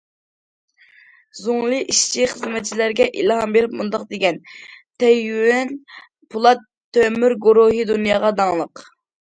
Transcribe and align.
زۇڭلى 1.39 1.81
ئىشچى- 1.93 2.25
خىزمەتچىلەرگە 2.31 3.07
ئىلھام 3.11 3.53
بېرىپ 3.57 3.77
مۇنداق 3.81 4.07
دېگەن: 4.15 4.41
تەييۈەن 5.05 5.77
پولات- 6.37 6.67
تۆمۈر 6.99 7.39
گۇرۇھى 7.49 7.89
دۇنياغا 7.93 8.37
داڭلىق. 8.43 8.85